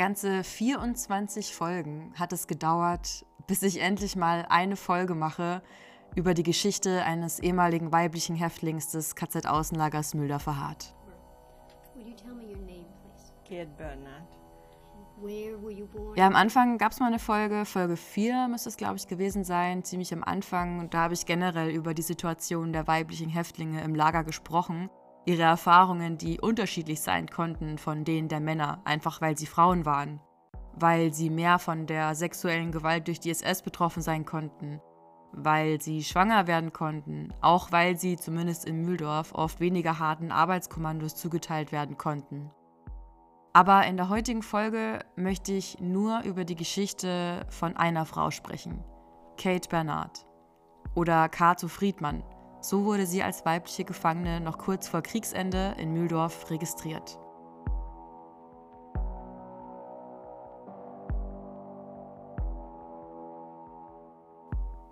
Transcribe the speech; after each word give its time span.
Ganze 0.00 0.44
24 0.44 1.54
Folgen 1.54 2.14
hat 2.18 2.32
es 2.32 2.46
gedauert, 2.46 3.26
bis 3.46 3.62
ich 3.62 3.82
endlich 3.82 4.16
mal 4.16 4.46
eine 4.48 4.76
Folge 4.76 5.14
mache 5.14 5.60
über 6.14 6.32
die 6.32 6.42
Geschichte 6.42 7.04
eines 7.04 7.38
ehemaligen 7.38 7.92
weiblichen 7.92 8.34
Häftlings 8.34 8.90
des 8.92 9.14
KZ-Außenlagers 9.14 10.14
Mülder 10.14 10.38
verharrt. 10.38 10.94
Ja, 16.16 16.26
am 16.26 16.34
Anfang 16.34 16.78
gab 16.78 16.92
es 16.92 17.00
mal 17.00 17.08
eine 17.08 17.18
Folge, 17.18 17.66
Folge 17.66 17.98
4 17.98 18.48
müsste 18.48 18.70
es, 18.70 18.78
glaube 18.78 18.96
ich, 18.96 19.06
gewesen 19.06 19.44
sein, 19.44 19.84
ziemlich 19.84 20.14
am 20.14 20.24
Anfang. 20.24 20.78
Und 20.78 20.94
da 20.94 21.00
habe 21.00 21.12
ich 21.12 21.26
generell 21.26 21.68
über 21.68 21.92
die 21.92 22.00
Situation 22.00 22.72
der 22.72 22.86
weiblichen 22.86 23.28
Häftlinge 23.28 23.82
im 23.82 23.94
Lager 23.94 24.24
gesprochen. 24.24 24.88
Ihre 25.26 25.42
Erfahrungen, 25.42 26.16
die 26.16 26.40
unterschiedlich 26.40 27.00
sein 27.00 27.28
konnten 27.28 27.78
von 27.78 28.04
denen 28.04 28.28
der 28.28 28.40
Männer, 28.40 28.80
einfach 28.84 29.20
weil 29.20 29.36
sie 29.36 29.46
Frauen 29.46 29.84
waren. 29.84 30.20
Weil 30.74 31.12
sie 31.12 31.30
mehr 31.30 31.58
von 31.58 31.86
der 31.86 32.14
sexuellen 32.14 32.72
Gewalt 32.72 33.06
durch 33.06 33.20
die 33.20 33.30
SS 33.30 33.62
betroffen 33.62 34.02
sein 34.02 34.24
konnten. 34.24 34.80
Weil 35.32 35.80
sie 35.80 36.02
schwanger 36.02 36.46
werden 36.46 36.72
konnten. 36.72 37.32
Auch 37.40 37.70
weil 37.70 37.96
sie, 37.96 38.16
zumindest 38.16 38.64
in 38.64 38.82
Mühldorf, 38.82 39.32
oft 39.34 39.60
weniger 39.60 39.98
harten 39.98 40.32
Arbeitskommandos 40.32 41.16
zugeteilt 41.16 41.70
werden 41.70 41.98
konnten. 41.98 42.50
Aber 43.52 43.84
in 43.86 43.96
der 43.96 44.08
heutigen 44.08 44.42
Folge 44.42 45.00
möchte 45.16 45.52
ich 45.52 45.80
nur 45.80 46.22
über 46.22 46.44
die 46.44 46.54
Geschichte 46.54 47.44
von 47.48 47.76
einer 47.76 48.06
Frau 48.06 48.30
sprechen. 48.30 48.84
Kate 49.36 49.68
Bernard. 49.68 50.24
Oder 50.94 51.28
Kato 51.28 51.66
Friedmann. 51.66 52.22
So 52.60 52.84
wurde 52.84 53.06
sie 53.06 53.22
als 53.22 53.44
weibliche 53.44 53.84
Gefangene 53.84 54.40
noch 54.40 54.58
kurz 54.58 54.86
vor 54.88 55.02
Kriegsende 55.02 55.74
in 55.78 55.92
Mühldorf 55.92 56.50
registriert. 56.50 57.18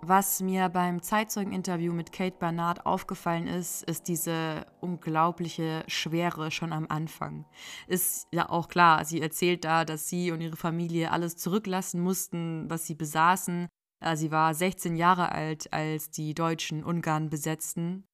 Was 0.01 0.41
mir 0.41 0.69
beim 0.69 1.03
Zeitzeugeninterview 1.03 1.93
mit 1.93 2.11
Kate 2.11 2.35
Bernard 2.39 2.83
aufgefallen 2.87 3.45
ist, 3.45 3.83
ist 3.83 4.07
diese 4.07 4.65
unglaubliche 4.81 5.83
Schwere 5.85 6.49
schon 6.49 6.73
am 6.73 6.87
Anfang. 6.89 7.45
Ist 7.85 8.27
ja 8.33 8.49
auch 8.49 8.69
klar, 8.69 9.05
sie 9.05 9.21
erzählt 9.21 9.65
da, 9.65 9.85
dass 9.85 10.09
sie 10.09 10.31
und 10.31 10.41
ihre 10.41 10.55
Familie 10.55 11.11
alles 11.11 11.37
zurücklassen 11.37 12.01
mussten, 12.01 12.67
was 12.71 12.87
sie 12.87 12.95
besaßen. 12.95 13.67
Sie 14.15 14.31
war 14.31 14.53
16 14.53 14.95
Jahre 14.95 15.31
alt, 15.31 15.73
als 15.73 16.09
die 16.09 16.33
Deutschen 16.33 16.83
Ungarn 16.83 17.29
besetzten. 17.29 18.05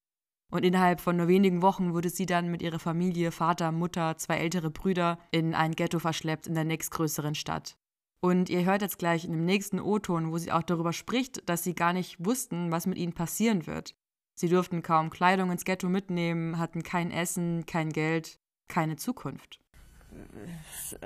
Und 0.51 0.63
innerhalb 0.63 1.01
von 1.01 1.17
nur 1.17 1.27
wenigen 1.27 1.61
Wochen 1.61 1.93
wurde 1.93 2.09
sie 2.09 2.25
dann 2.25 2.49
mit 2.49 2.61
ihrer 2.61 2.79
Familie, 2.79 3.31
Vater, 3.31 3.71
Mutter, 3.71 4.17
zwei 4.17 4.37
ältere 4.37 4.69
Brüder 4.69 5.19
in 5.31 5.53
ein 5.53 5.73
Ghetto 5.73 5.99
verschleppt 5.99 6.47
in 6.47 6.53
der 6.53 6.63
nächstgrößeren 6.63 7.35
Stadt. 7.35 7.77
Und 8.19 8.49
ihr 8.49 8.65
hört 8.65 8.81
jetzt 8.81 8.97
gleich 8.97 9.25
in 9.25 9.31
dem 9.31 9.45
nächsten 9.45 9.79
O-Ton, 9.79 10.31
wo 10.31 10.37
sie 10.37 10.51
auch 10.51 10.63
darüber 10.63 10.93
spricht, 10.93 11.47
dass 11.49 11.63
sie 11.63 11.75
gar 11.75 11.93
nicht 11.93 12.23
wussten, 12.23 12.71
was 12.71 12.87
mit 12.87 12.97
ihnen 12.97 13.13
passieren 13.13 13.67
wird. 13.67 13.95
Sie 14.33 14.49
durften 14.49 14.81
kaum 14.81 15.09
Kleidung 15.09 15.51
ins 15.51 15.65
Ghetto 15.65 15.89
mitnehmen, 15.89 16.57
hatten 16.57 16.83
kein 16.83 17.11
Essen, 17.11 17.65
kein 17.65 17.89
Geld, 17.89 18.39
keine 18.67 18.95
Zukunft. 18.95 19.59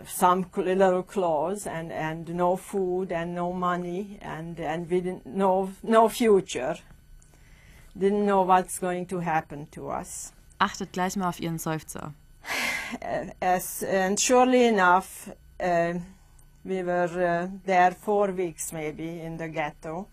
Some 0.06 0.46
little 0.56 1.04
clothes 1.04 1.68
and, 1.68 1.92
and 1.92 2.30
no 2.30 2.56
food 2.58 3.12
and 3.12 3.34
no 3.34 3.54
money 3.54 4.20
and, 4.22 4.60
and 4.60 4.90
we 4.90 5.02
didn't 5.02 5.26
know 5.26 5.72
no 5.84 6.10
future. 6.10 6.76
Didn't 7.98 8.26
know 8.26 8.44
what's 8.44 8.80
going 8.80 9.06
to 9.08 9.20
happen 9.20 9.68
to 9.72 9.90
us. 9.90 10.34
Achtet 10.60 10.92
gleich 10.92 11.16
mal 11.16 11.30
auf 11.30 11.40
ihren 11.40 11.58
Seufzer. 11.58 12.14
As, 13.42 13.84
and 13.84 14.20
surely 14.20 14.68
enough, 14.68 15.30
uh, 15.60 15.94
we 16.66 16.84
were 16.84 17.26
uh, 17.26 17.48
there 17.66 17.92
four 17.92 18.32
weeks 18.32 18.74
maybe 18.74 19.22
in 19.22 19.38
the 19.38 19.48
ghetto 19.48 20.08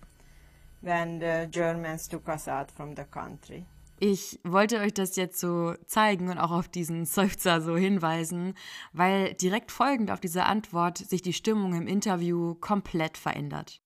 when 0.81 1.19
the 1.19 1.49
Germans 1.51 2.07
took 2.07 2.29
us 2.29 2.49
out 2.49 2.71
from 2.71 2.95
the 2.95 3.05
country. 3.05 3.67
Ich 3.99 4.39
wollte 4.45 4.81
euch 4.81 4.93
das 4.93 5.17
jetzt 5.17 5.41
so 5.41 5.75
zeigen 5.87 6.29
und 6.29 6.39
auch 6.39 6.51
auf 6.51 6.69
diesen 6.69 7.07
Seufzer 7.07 7.63
so 7.63 7.77
hinweisen, 7.77 8.55
weil 8.93 9.35
direkt 9.35 9.73
folgend 9.73 10.11
auf 10.11 10.21
diese 10.21 10.45
Antwort 10.45 10.99
sich 10.99 11.23
die 11.23 11.33
Stimmung 11.33 11.75
im 11.75 11.87
Interview 11.87 12.55
komplett 12.57 13.17
verändert. 13.17 13.81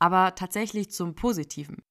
Aber 0.00 0.34
tatsächlich 0.34 0.90
zum 0.90 1.14
Positiven. 1.14 1.82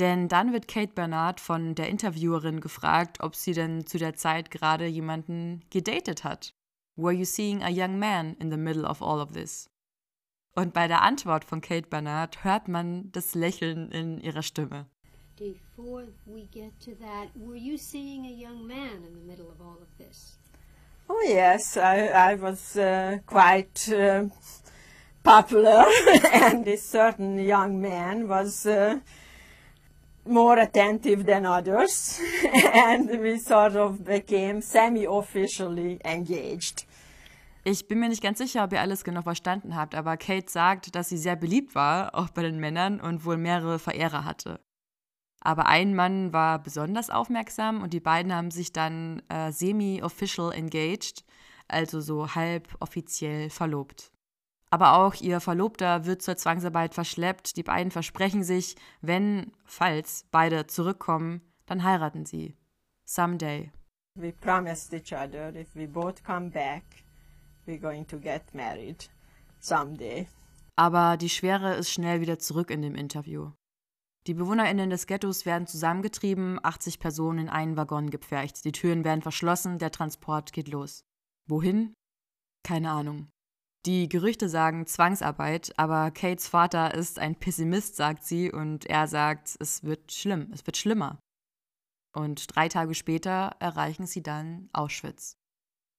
Denn 0.00 0.26
dann 0.26 0.52
wird 0.52 0.68
Kate 0.68 0.94
Bernard 0.94 1.38
von 1.38 1.74
der 1.74 1.88
Interviewerin 1.88 2.60
gefragt, 2.60 3.18
ob 3.20 3.36
sie 3.36 3.52
denn 3.52 3.86
zu 3.86 3.98
der 3.98 4.14
Zeit 4.14 4.50
gerade 4.50 4.86
jemanden 4.86 5.64
gedatet 5.70 6.24
hat. 6.24 6.54
Were 6.96 7.12
you 7.12 7.24
seeing 7.24 7.62
a 7.62 7.70
young 7.70 7.98
man 7.98 8.34
in 8.34 8.50
the 8.50 8.56
middle 8.56 8.84
of 8.84 9.00
all 9.00 9.20
of 9.20 9.32
this? 9.32 9.70
Und 10.54 10.74
bei 10.74 10.88
der 10.88 11.02
Antwort 11.02 11.44
von 11.44 11.60
Kate 11.60 11.88
Bernard 11.88 12.42
hört 12.44 12.68
man 12.68 13.12
das 13.12 13.34
Lächeln 13.34 13.90
in 13.90 14.18
ihrer 14.18 14.42
Stimme. 14.42 14.86
Before 15.42 16.04
we 16.24 16.42
get 16.52 16.78
to 16.82 16.94
that, 17.00 17.30
were 17.34 17.56
you 17.56 17.76
seeing 17.76 18.26
a 18.26 18.30
young 18.30 18.64
man 18.64 19.02
in 19.04 19.12
the 19.12 19.26
middle 19.26 19.50
of 19.50 19.60
all 19.60 19.78
of 19.82 19.88
this? 19.98 20.36
Oh 21.10 21.20
yes, 21.26 21.76
I, 21.76 22.30
I 22.30 22.34
was 22.36 22.76
uh, 22.76 23.18
quite 23.26 23.88
uh, 23.92 24.26
popular, 25.24 25.84
and 26.32 26.64
this 26.64 26.88
certain 26.88 27.40
young 27.40 27.80
man 27.80 28.28
was 28.28 28.66
uh, 28.66 29.00
more 30.24 30.58
attentive 30.58 31.26
than 31.26 31.44
others, 31.44 32.20
and 32.72 33.10
we 33.20 33.36
sort 33.38 33.74
of 33.74 34.04
became 34.04 34.60
semi-officially 34.62 35.98
engaged. 36.04 36.86
Ich 37.64 37.88
bin 37.88 37.98
mir 37.98 38.08
nicht 38.08 38.22
ganz 38.22 38.38
sicher, 38.38 38.62
ob 38.62 38.72
ihr 38.72 38.80
alles 38.80 39.02
genau 39.02 39.22
verstanden 39.22 39.74
habt, 39.74 39.96
aber 39.96 40.16
Kate 40.16 40.48
sagt, 40.48 40.94
dass 40.94 41.08
sie 41.08 41.18
sehr 41.18 41.34
beliebt 41.34 41.74
war, 41.74 42.14
auch 42.14 42.30
bei 42.30 42.42
den 42.42 42.60
Männern, 42.60 43.00
und 43.00 43.24
wohl 43.24 43.38
mehrere 43.38 43.80
Verehrer 43.80 44.24
hatte. 44.24 44.60
Aber 45.44 45.66
ein 45.66 45.94
Mann 45.94 46.32
war 46.32 46.62
besonders 46.62 47.10
aufmerksam 47.10 47.82
und 47.82 47.92
die 47.92 48.00
beiden 48.00 48.32
haben 48.32 48.52
sich 48.52 48.72
dann 48.72 49.20
äh, 49.28 49.50
semi-official 49.50 50.52
engaged, 50.52 51.24
also 51.66 52.00
so 52.00 52.34
halb 52.34 52.68
offiziell 52.78 53.50
verlobt. 53.50 54.12
Aber 54.70 54.94
auch 54.94 55.14
ihr 55.16 55.40
Verlobter 55.40 56.06
wird 56.06 56.22
zur 56.22 56.36
Zwangsarbeit 56.36 56.94
verschleppt. 56.94 57.56
Die 57.56 57.62
beiden 57.62 57.90
versprechen 57.90 58.42
sich, 58.42 58.76
wenn, 59.00 59.52
falls 59.64 60.26
beide 60.30 60.66
zurückkommen, 60.66 61.42
dann 61.66 61.82
heiraten 61.82 62.24
sie. 62.24 62.56
Someday. 63.04 63.70
We 64.14 64.32
promised 64.32 64.94
each 64.94 65.12
other 65.12 65.54
if 65.54 65.74
we 65.74 65.86
both 65.86 66.22
come 66.24 66.50
back, 66.50 66.84
we're 67.66 67.80
going 67.80 68.06
to 68.06 68.18
get 68.18 68.42
married 68.54 69.10
someday. 69.60 70.28
Aber 70.76 71.16
die 71.16 71.28
Schwere 71.28 71.74
ist 71.74 71.90
schnell 71.90 72.20
wieder 72.20 72.38
zurück 72.38 72.70
in 72.70 72.80
dem 72.80 72.94
Interview. 72.94 73.50
Die 74.28 74.34
BewohnerInnen 74.34 74.90
des 74.90 75.06
Ghettos 75.06 75.46
werden 75.46 75.66
zusammengetrieben, 75.66 76.60
80 76.62 77.00
Personen 77.00 77.40
in 77.40 77.48
einen 77.48 77.76
Waggon 77.76 78.10
gepfercht. 78.10 78.64
Die 78.64 78.72
Türen 78.72 79.04
werden 79.04 79.22
verschlossen, 79.22 79.78
der 79.78 79.90
Transport 79.90 80.52
geht 80.52 80.68
los. 80.68 81.04
Wohin? 81.48 81.94
Keine 82.64 82.90
Ahnung. 82.90 83.28
Die 83.84 84.08
Gerüchte 84.08 84.48
sagen 84.48 84.86
Zwangsarbeit, 84.86 85.76
aber 85.76 86.12
Kates 86.12 86.46
Vater 86.46 86.94
ist 86.94 87.18
ein 87.18 87.34
Pessimist, 87.34 87.96
sagt 87.96 88.22
sie, 88.22 88.52
und 88.52 88.86
er 88.86 89.08
sagt, 89.08 89.56
es 89.58 89.82
wird 89.82 90.12
schlimm, 90.12 90.50
es 90.52 90.64
wird 90.66 90.76
schlimmer. 90.76 91.18
Und 92.14 92.54
drei 92.54 92.68
Tage 92.68 92.94
später 92.94 93.56
erreichen 93.58 94.06
sie 94.06 94.22
dann 94.22 94.68
Auschwitz. 94.72 95.36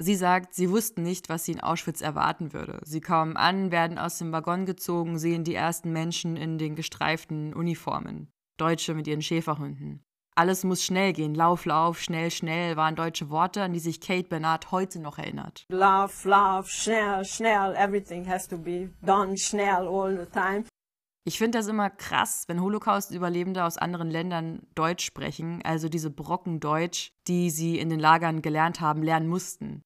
Sie 0.03 0.15
sagt, 0.15 0.53
sie 0.53 0.69
wussten 0.69 1.01
nicht, 1.01 1.29
was 1.29 1.45
sie 1.45 1.53
in 1.53 1.61
Auschwitz 1.61 2.01
erwarten 2.01 2.51
würde. 2.51 2.81
Sie 2.83 2.99
kommen 2.99 3.37
an, 3.37 3.71
werden 3.71 3.97
aus 3.97 4.17
dem 4.17 4.33
Waggon 4.33 4.65
gezogen, 4.65 5.17
sehen 5.17 5.45
die 5.45 5.55
ersten 5.55 5.93
Menschen 5.93 6.35
in 6.35 6.57
den 6.57 6.75
gestreiften 6.75 7.53
Uniformen. 7.53 8.27
Deutsche 8.57 8.95
mit 8.95 9.07
ihren 9.07 9.21
Schäferhunden. 9.21 10.03
Alles 10.35 10.65
muss 10.65 10.83
schnell 10.83 11.13
gehen. 11.13 11.33
Lauf, 11.35 11.63
lauf, 11.63 12.01
schnell, 12.01 12.31
schnell 12.31 12.75
waren 12.75 12.97
deutsche 12.97 13.29
Worte, 13.29 13.61
an 13.63 13.71
die 13.71 13.79
sich 13.79 14.01
Kate 14.01 14.27
Bernard 14.27 14.73
heute 14.73 14.99
noch 14.99 15.19
erinnert. 15.19 15.63
Lauf, 15.69 16.25
lauf, 16.25 16.67
schnell, 16.69 17.23
schnell, 17.23 17.73
everything 17.77 18.27
has 18.27 18.45
to 18.45 18.57
be 18.57 18.89
done 19.03 19.37
schnell 19.37 19.87
all 19.87 20.17
the 20.17 20.29
time. 20.29 20.65
Ich 21.25 21.37
finde 21.37 21.59
das 21.59 21.67
immer 21.67 21.89
krass, 21.89 22.43
wenn 22.47 22.61
Holocaust-Überlebende 22.61 23.63
aus 23.63 23.77
anderen 23.77 24.11
Ländern 24.11 24.67
Deutsch 24.75 25.05
sprechen, 25.05 25.61
also 25.63 25.87
diese 25.87 26.09
Brocken 26.09 26.59
Deutsch, 26.59 27.13
die 27.27 27.49
sie 27.49 27.79
in 27.79 27.89
den 27.89 28.01
Lagern 28.01 28.41
gelernt 28.41 28.81
haben, 28.81 29.01
lernen 29.01 29.29
mussten. 29.29 29.81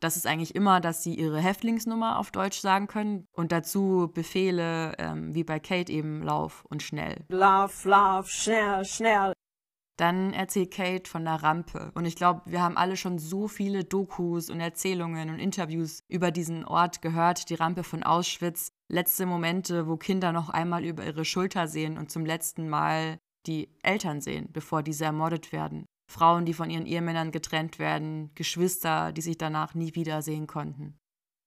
Das 0.00 0.16
ist 0.16 0.26
eigentlich 0.26 0.54
immer, 0.54 0.80
dass 0.80 1.02
sie 1.02 1.14
ihre 1.14 1.40
Häftlingsnummer 1.40 2.18
auf 2.18 2.30
Deutsch 2.30 2.60
sagen 2.60 2.86
können 2.86 3.26
und 3.32 3.50
dazu 3.50 4.10
Befehle 4.14 4.94
ähm, 4.98 5.34
wie 5.34 5.44
bei 5.44 5.58
Kate 5.58 5.92
eben 5.92 6.22
Lauf 6.22 6.64
und 6.68 6.82
schnell. 6.82 7.24
Lauf, 7.28 7.84
lauf, 7.84 8.28
schnell, 8.28 8.84
schnell. 8.84 9.32
Dann 9.98 10.32
erzählt 10.32 10.70
Kate 10.70 11.10
von 11.10 11.24
der 11.24 11.42
Rampe. 11.42 11.90
Und 11.94 12.04
ich 12.04 12.14
glaube, 12.14 12.42
wir 12.46 12.62
haben 12.62 12.76
alle 12.76 12.96
schon 12.96 13.18
so 13.18 13.48
viele 13.48 13.82
Dokus 13.82 14.48
und 14.48 14.60
Erzählungen 14.60 15.28
und 15.28 15.40
Interviews 15.40 16.04
über 16.06 16.30
diesen 16.30 16.64
Ort 16.64 17.02
gehört, 17.02 17.50
die 17.50 17.56
Rampe 17.56 17.82
von 17.82 18.04
Auschwitz. 18.04 18.70
Letzte 18.88 19.26
Momente, 19.26 19.88
wo 19.88 19.96
Kinder 19.96 20.30
noch 20.30 20.50
einmal 20.50 20.84
über 20.84 21.04
ihre 21.04 21.24
Schulter 21.24 21.66
sehen 21.66 21.98
und 21.98 22.12
zum 22.12 22.24
letzten 22.24 22.68
Mal 22.68 23.18
die 23.48 23.76
Eltern 23.82 24.20
sehen, 24.20 24.48
bevor 24.52 24.84
diese 24.84 25.04
ermordet 25.04 25.50
werden. 25.50 25.86
Frauen, 26.10 26.46
die 26.46 26.54
von 26.54 26.70
ihren 26.70 26.86
Ehemännern 26.86 27.30
getrennt 27.30 27.78
werden, 27.78 28.34
Geschwister, 28.34 29.12
die 29.12 29.20
sich 29.20 29.38
danach 29.38 29.74
nie 29.74 29.94
wiedersehen 29.94 30.46
konnten. 30.46 30.98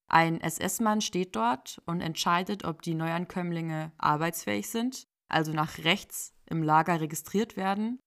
Ein 0.08 0.42
SS-Mann 0.42 1.02
steht 1.02 1.36
dort 1.36 1.82
und 1.86 2.02
entscheidet, 2.02 2.66
ob 2.66 2.82
die 2.82 2.94
Neuankömmlinge 2.94 3.92
arbeitsfähig 3.98 4.70
sind, 4.70 5.08
also 5.30 5.54
nach 5.54 5.78
rechts 5.80 6.34
im 6.50 6.64
Lager 6.64 7.00
registriert 7.00 7.56
werden, 7.58 8.00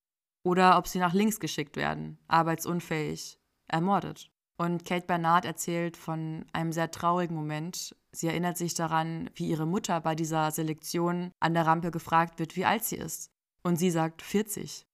oder 0.44 0.76
ob 0.76 0.86
sie 0.86 0.98
nach 0.98 1.14
links 1.14 1.40
geschickt 1.40 1.76
werden, 1.76 2.18
arbeitsunfähig, 2.28 3.38
ermordet. 3.68 4.30
Und 4.56 4.84
Kate 4.84 5.06
Bernard 5.06 5.44
erzählt 5.44 5.96
von 5.96 6.44
einem 6.52 6.72
sehr 6.72 6.90
traurigen 6.90 7.34
Moment. 7.34 7.96
Sie 8.12 8.28
erinnert 8.28 8.56
sich 8.56 8.74
daran, 8.74 9.30
wie 9.34 9.48
ihre 9.48 9.66
Mutter 9.66 10.00
bei 10.00 10.14
dieser 10.14 10.50
Selektion 10.50 11.32
an 11.40 11.54
der 11.54 11.66
Rampe 11.66 11.90
gefragt 11.90 12.38
wird, 12.38 12.54
wie 12.54 12.64
alt 12.64 12.84
sie 12.84 12.96
ist. 12.96 13.30
Und 13.64 13.76
sie 13.76 13.90
sagt 13.90 14.22
40. 14.22 14.86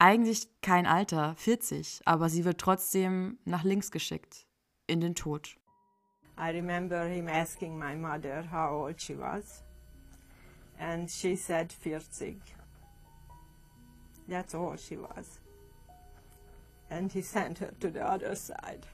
Eigentlich 0.00 0.48
kein 0.62 0.86
Alter, 0.86 1.34
40, 1.36 2.02
aber 2.04 2.28
sie 2.28 2.44
wird 2.44 2.60
trotzdem 2.60 3.38
nach 3.44 3.64
links 3.64 3.90
geschickt, 3.90 4.46
in 4.86 5.00
den 5.00 5.16
Tod. 5.16 5.56
I 6.38 6.50
remember 6.50 7.04
him 7.04 7.26
asking 7.26 7.76
my 7.76 7.96
mother 7.96 8.44
how 8.48 8.84
old 8.84 9.00
she 9.00 9.18
was, 9.18 9.64
and 10.78 11.10
she 11.10 11.34
said 11.34 11.72
40. 11.72 12.40
That's 14.28 14.54
all 14.54 14.76
she 14.76 14.96
was. 14.96 15.40
And 16.90 17.12
he 17.12 17.20
sent 17.20 17.58
her 17.58 17.72
to 17.80 17.90
the 17.90 18.02
other 18.02 18.36
side. 18.36 18.86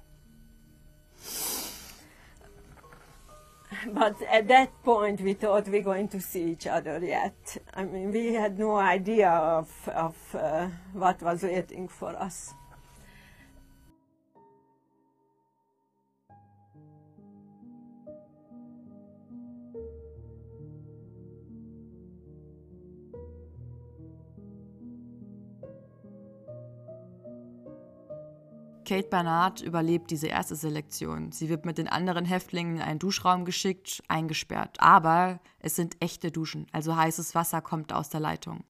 But 3.93 4.21
at 4.23 4.49
that 4.49 4.82
point, 4.82 5.21
we 5.21 5.35
thought 5.35 5.67
we 5.69 5.79
were 5.79 5.85
going 5.85 6.09
to 6.09 6.21
see 6.21 6.44
each 6.53 6.67
other 6.67 6.99
yet. 7.03 7.59
I 7.75 7.85
mean, 7.85 8.12
we 8.12 8.35
had 8.35 8.59
no 8.59 8.76
idea 8.76 9.31
of, 9.31 9.71
of 9.88 10.17
uh, 10.35 10.69
what 10.93 11.23
was 11.23 11.43
waiting 11.43 11.88
for 11.88 12.11
us. 12.17 12.55
Kate 28.85 29.09
Bernard 29.09 29.61
überlebt 29.61 30.11
diese 30.11 30.29
erste 30.29 30.57
Selektion. 30.57 31.33
Sie 31.33 31.49
wird 31.49 31.65
mit 31.65 31.79
den 31.79 31.89
anderen 31.89 32.25
Häftlingen 32.25 32.77
in 32.77 32.83
einen 32.83 32.99
Duschraum 32.99 33.45
geschickt, 33.45 34.03
eingesperrt. 34.09 34.81
Aber 34.81 35.41
es 35.59 35.77
sind 35.77 35.97
echte 36.01 36.31
Duschen, 36.31 36.67
also 36.73 36.97
heißes 36.97 37.35
Wasser 37.35 37.61
kommt 37.61 37.93
aus 37.93 38.11
der 38.11 38.21
Leitung. 38.21 38.65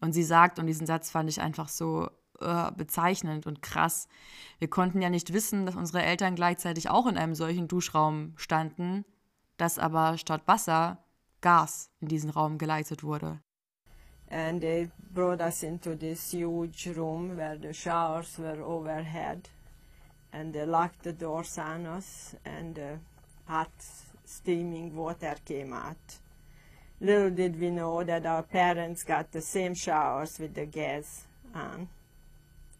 Und 0.00 0.12
sie 0.12 0.22
sagt, 0.22 0.58
und 0.58 0.66
diesen 0.66 0.86
Satz 0.86 1.10
fand 1.10 1.30
ich 1.30 1.40
einfach 1.40 1.68
so 1.68 2.08
uh, 2.42 2.70
bezeichnend 2.76 3.46
und 3.46 3.62
krass, 3.62 4.08
wir 4.58 4.68
konnten 4.68 5.00
ja 5.00 5.10
nicht 5.10 5.32
wissen, 5.32 5.66
dass 5.66 5.76
unsere 5.76 6.02
Eltern 6.02 6.34
gleichzeitig 6.34 6.90
auch 6.90 7.06
in 7.06 7.16
einem 7.16 7.34
solchen 7.34 7.68
Duschraum 7.68 8.34
standen, 8.36 9.04
dass 9.56 9.78
aber 9.78 10.18
statt 10.18 10.42
Wasser 10.46 11.04
Gas 11.40 11.90
in 12.00 12.08
diesen 12.08 12.30
Raum 12.30 12.58
geleitet 12.58 13.02
wurde. 13.02 13.40
And 14.34 14.60
they 14.60 14.88
brought 15.14 15.40
us 15.40 15.62
into 15.62 15.94
this 15.94 16.32
huge 16.32 16.88
room 16.96 17.36
where 17.36 17.56
the 17.56 17.72
showers 17.72 18.36
were 18.36 18.60
overhead 18.64 19.48
and 20.32 20.52
they 20.52 20.66
locked 20.66 21.04
the 21.04 21.12
doors 21.12 21.56
on 21.56 21.86
us 21.86 22.34
and 22.44 22.76
uh, 22.76 22.96
hot 23.46 23.70
steaming 24.24 24.96
water 24.96 25.36
came 25.44 25.72
out. 25.72 26.18
Little 27.00 27.30
did 27.30 27.60
we 27.60 27.70
know 27.70 28.02
that 28.02 28.26
our 28.26 28.42
parents 28.42 29.04
got 29.04 29.30
the 29.30 29.40
same 29.40 29.74
showers 29.74 30.40
with 30.40 30.54
the 30.54 30.66
gas 30.66 31.26
on. 31.54 31.88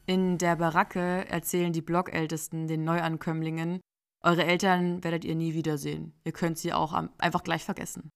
In 0.07 0.39
der 0.39 0.57
Baracke 0.57 1.25
erzählen 1.29 1.73
die 1.73 1.83
Blockältesten 1.83 2.67
den 2.67 2.83
Neuankömmlingen, 2.85 3.81
eure 4.23 4.45
Eltern 4.45 5.05
werdet 5.05 5.25
ihr 5.25 5.37
nie 5.37 5.55
wiedersehen. 5.55 6.15
Ihr 6.25 6.33
könnt 6.33 6.59
sie 6.59 6.73
auch 6.73 6.93
einfach 7.19 7.45
gleich 7.45 7.65
vergessen. 7.65 8.11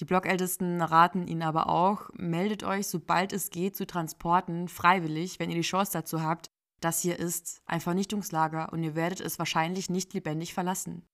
Die 0.00 0.06
Blockältesten 0.06 0.80
raten 0.80 1.26
Ihnen 1.26 1.42
aber 1.42 1.68
auch, 1.68 2.08
meldet 2.14 2.64
euch, 2.64 2.86
sobald 2.86 3.34
es 3.34 3.50
geht, 3.50 3.76
zu 3.76 3.86
Transporten 3.86 4.66
freiwillig, 4.68 5.38
wenn 5.38 5.50
ihr 5.50 5.56
die 5.56 5.60
Chance 5.60 5.92
dazu 5.92 6.22
habt. 6.22 6.50
Das 6.80 7.00
hier 7.00 7.18
ist 7.18 7.60
ein 7.66 7.82
Vernichtungslager 7.82 8.72
und 8.72 8.82
ihr 8.82 8.94
werdet 8.94 9.20
es 9.20 9.38
wahrscheinlich 9.38 9.90
nicht 9.90 10.14
lebendig 10.14 10.54
verlassen. 10.54 11.06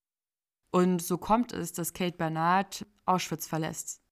Und 0.71 1.03
so 1.03 1.19
kommt 1.19 1.53
es, 1.53 1.73
dass 1.73 1.95
Kate 1.95 2.17
Bernard 2.17 2.87
Auschwitz 3.07 3.49
verlässt. 3.49 4.03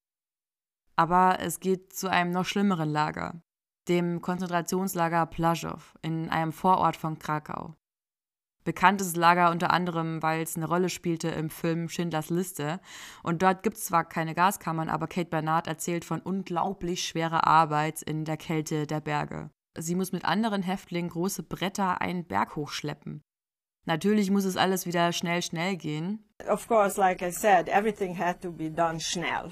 Aber 0.97 1.39
es 1.39 1.61
geht 1.61 1.93
zu 1.93 2.09
einem 2.09 2.31
noch 2.31 2.45
schlimmeren 2.45 2.89
Lager, 2.89 3.41
dem 3.87 4.21
Konzentrationslager 4.21 5.25
Plazow 5.25 5.93
in 6.01 6.29
einem 6.29 6.51
Vorort 6.51 6.97
von 6.97 7.17
Krakau. 7.17 7.75
Bekanntes 8.65 9.15
Lager 9.15 9.51
unter 9.51 9.71
anderem, 9.71 10.23
weil 10.23 10.41
es 10.41 10.57
eine 10.57 10.67
Rolle 10.67 10.89
spielte 10.89 11.29
im 11.29 11.51
Film 11.51 11.87
Schindlers 11.87 12.31
Liste. 12.31 12.79
Und 13.21 13.43
dort 13.43 13.61
gibt 13.61 13.77
es 13.77 13.85
zwar 13.85 14.03
keine 14.03 14.33
Gaskammern, 14.33 14.89
aber 14.89 15.07
Kate 15.07 15.29
Bernard 15.29 15.67
erzählt 15.67 16.03
von 16.03 16.19
unglaublich 16.19 17.07
schwerer 17.07 17.45
Arbeit 17.45 18.01
in 18.01 18.25
der 18.25 18.37
Kälte 18.37 18.87
der 18.87 19.01
Berge. 19.01 19.51
Sie 19.77 19.93
muss 19.93 20.11
mit 20.11 20.25
anderen 20.25 20.63
Häftlingen 20.63 21.11
große 21.11 21.43
Bretter 21.43 22.01
einen 22.01 22.25
Berg 22.25 22.55
hochschleppen. 22.55 23.21
Natürlich 23.85 24.31
muss 24.31 24.45
es 24.45 24.57
alles 24.57 24.87
wieder 24.87 25.11
schnell, 25.11 25.43
schnell 25.43 25.77
gehen. 25.77 26.27
Of 26.49 26.67
course, 26.67 26.99
like 26.99 27.21
I 27.21 27.29
said, 27.29 27.69
everything 27.69 28.17
had 28.17 28.41
to 28.41 28.51
be 28.51 28.71
done 28.71 28.99
schnell. 28.99 29.51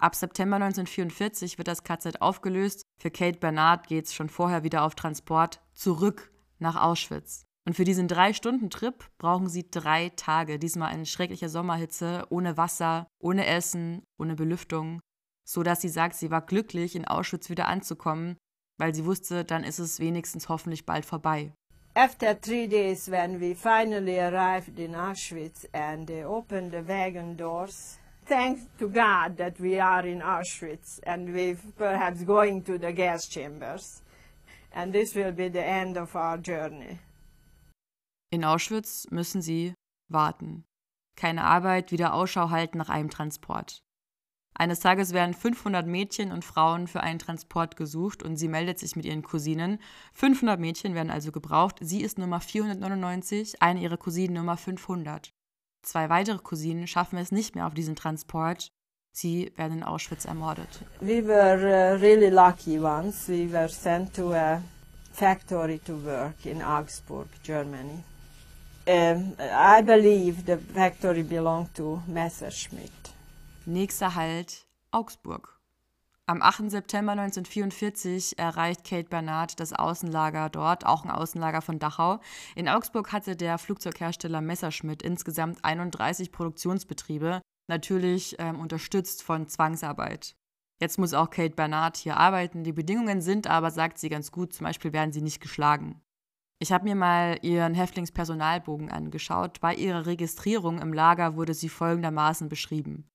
Ab 0.00 0.14
September 0.14 0.56
1944 0.56 1.58
wird 1.58 1.68
das 1.68 1.84
KZ 1.84 2.22
aufgelöst. 2.22 2.82
Für 2.98 3.10
Kate 3.10 3.38
Bernard 3.38 3.88
geht 3.88 4.06
es 4.06 4.14
schon 4.14 4.30
vorher 4.30 4.64
wieder 4.64 4.84
auf 4.84 4.94
Transport 4.94 5.60
zurück 5.74 6.32
nach 6.58 6.80
Auschwitz. 6.80 7.44
Und 7.66 7.74
für 7.74 7.84
diesen 7.84 8.08
Drei-Stunden-Trip 8.08 9.04
brauchen 9.16 9.48
sie 9.48 9.70
drei 9.70 10.10
Tage. 10.16 10.58
Diesmal 10.58 10.94
in 10.94 11.06
schrecklicher 11.06 11.48
Sommerhitze, 11.48 12.26
ohne 12.28 12.56
Wasser, 12.56 13.06
ohne 13.18 13.46
Essen, 13.46 14.02
ohne 14.18 14.34
Belüftung. 14.34 15.00
So 15.46 15.62
dass 15.62 15.80
sie 15.80 15.88
sagt, 15.88 16.14
sie 16.16 16.30
war 16.30 16.42
glücklich, 16.42 16.94
in 16.94 17.06
Auschwitz 17.06 17.48
wieder 17.48 17.68
anzukommen, 17.68 18.36
weil 18.78 18.94
sie 18.94 19.04
wusste, 19.04 19.44
dann 19.44 19.64
ist 19.64 19.78
es 19.78 20.00
wenigstens 20.00 20.48
hoffentlich 20.48 20.84
bald 20.84 21.04
vorbei. 21.04 21.52
After 21.96 22.38
three 22.38 22.66
days, 22.66 23.08
when 23.08 23.40
we 23.40 23.54
finally 23.54 24.18
arrived 24.18 24.78
in 24.78 24.94
Auschwitz 24.96 25.64
and 25.72 26.08
they 26.08 26.24
opened 26.24 26.72
the 26.72 26.86
wagon 26.88 27.36
doors, 27.36 27.98
thanks 28.26 28.62
to 28.78 28.88
God 28.88 29.36
that 29.36 29.60
we 29.60 29.80
are 29.80 30.04
in 30.04 30.20
Auschwitz 30.20 31.00
and 31.04 31.32
we're 31.32 31.56
perhaps 31.76 32.24
going 32.24 32.64
to 32.64 32.78
the 32.78 32.92
gas 32.92 33.28
chambers. 33.28 34.02
And 34.72 34.92
this 34.92 35.14
will 35.14 35.30
be 35.30 35.48
the 35.48 35.64
end 35.64 35.96
of 35.96 36.16
our 36.16 36.36
journey. 36.36 36.98
In 38.34 38.44
Auschwitz 38.44 39.06
müssen 39.12 39.42
sie 39.42 39.74
warten. 40.08 40.64
Keine 41.14 41.44
Arbeit, 41.44 41.92
wieder 41.92 42.14
Ausschau 42.14 42.50
halten 42.50 42.78
nach 42.78 42.88
einem 42.88 43.08
Transport. 43.08 43.84
Eines 44.54 44.80
Tages 44.80 45.12
werden 45.12 45.34
500 45.34 45.86
Mädchen 45.86 46.32
und 46.32 46.44
Frauen 46.44 46.88
für 46.88 47.00
einen 47.00 47.20
Transport 47.20 47.76
gesucht 47.76 48.24
und 48.24 48.36
sie 48.36 48.48
meldet 48.48 48.80
sich 48.80 48.96
mit 48.96 49.04
ihren 49.04 49.22
Cousinen. 49.22 49.78
500 50.14 50.58
Mädchen 50.58 50.96
werden 50.96 51.12
also 51.12 51.30
gebraucht. 51.30 51.76
Sie 51.80 52.02
ist 52.02 52.18
Nummer 52.18 52.40
499, 52.40 53.62
eine 53.62 53.80
ihrer 53.80 53.98
Cousinen 53.98 54.34
Nummer 54.34 54.56
500. 54.56 55.30
Zwei 55.82 56.08
weitere 56.08 56.38
Cousinen 56.38 56.88
schaffen 56.88 57.20
es 57.20 57.30
nicht 57.30 57.54
mehr 57.54 57.68
auf 57.68 57.74
diesen 57.74 57.94
Transport. 57.94 58.66
Sie 59.12 59.52
werden 59.54 59.78
in 59.78 59.84
Auschwitz 59.84 60.24
ermordet. 60.24 60.84
We 61.00 61.24
were 61.24 61.94
uh, 61.94 62.00
really 62.00 62.30
lucky 62.30 62.80
once. 62.80 63.28
We 63.28 63.52
were 63.52 63.68
sent 63.68 64.12
to 64.16 64.32
a 64.32 64.60
factory 65.12 65.78
to 65.86 66.04
work 66.04 66.44
in 66.44 66.64
Augsburg, 66.64 67.28
Germany. 67.44 68.02
Um, 68.86 69.34
I 69.38 69.80
believe 69.80 70.44
the 70.44 70.58
factory 70.58 71.22
belonged 71.22 71.74
to 71.74 72.02
Messerschmitt. 72.06 72.90
Nächster 73.64 74.14
Halt 74.14 74.66
Augsburg. 74.90 75.58
Am 76.26 76.42
8. 76.42 76.70
September 76.70 77.12
1944 77.12 78.38
erreicht 78.38 78.84
Kate 78.84 79.08
Bernard 79.08 79.58
das 79.58 79.72
Außenlager 79.72 80.50
dort, 80.50 80.84
auch 80.84 81.04
ein 81.04 81.10
Außenlager 81.10 81.62
von 81.62 81.78
Dachau. 81.78 82.20
In 82.54 82.68
Augsburg 82.68 83.10
hatte 83.10 83.36
der 83.36 83.56
Flugzeughersteller 83.56 84.42
Messerschmitt 84.42 85.02
insgesamt 85.02 85.64
31 85.64 86.30
Produktionsbetriebe, 86.30 87.40
natürlich 87.68 88.36
ähm, 88.38 88.60
unterstützt 88.60 89.22
von 89.22 89.48
Zwangsarbeit. 89.48 90.36
Jetzt 90.78 90.98
muss 90.98 91.14
auch 91.14 91.30
Kate 91.30 91.54
Bernard 91.54 91.96
hier 91.96 92.18
arbeiten. 92.18 92.64
Die 92.64 92.72
Bedingungen 92.72 93.22
sind 93.22 93.46
aber, 93.46 93.70
sagt 93.70 93.98
sie 93.98 94.10
ganz 94.10 94.30
gut, 94.30 94.52
zum 94.52 94.64
Beispiel 94.64 94.92
werden 94.92 95.12
sie 95.12 95.22
nicht 95.22 95.40
geschlagen. 95.40 96.02
Ich 96.60 96.72
habe 96.72 96.84
mir 96.84 96.94
mal 96.94 97.38
ihren 97.42 97.74
Häftlingspersonalbogen 97.74 98.90
angeschaut. 98.90 99.60
Bei 99.60 99.74
ihrer 99.74 100.06
Registrierung 100.06 100.80
im 100.80 100.92
Lager 100.92 101.36
wurde 101.36 101.54
sie 101.54 101.68
folgendermaßen 101.68 102.48
beschrieben. 102.48 103.08